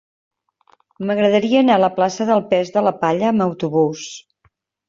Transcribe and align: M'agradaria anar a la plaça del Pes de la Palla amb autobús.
M'agradaria 1.09 1.61
anar 1.65 1.77
a 1.79 1.83
la 1.83 1.91
plaça 1.99 2.27
del 2.31 2.43
Pes 2.55 2.75
de 2.79 2.85
la 2.89 2.97
Palla 3.05 3.31
amb 3.33 3.49
autobús. 3.49 4.09